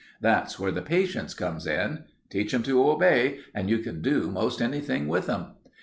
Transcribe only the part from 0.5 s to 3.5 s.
where the patience comes in. Teach 'em to obey,